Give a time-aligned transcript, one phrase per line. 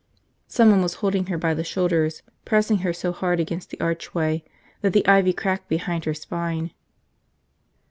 [0.47, 4.43] Someone was holding her by the shoulders, pressing her so hard against the archway
[4.81, 6.71] that the ivy cracked behind her spine.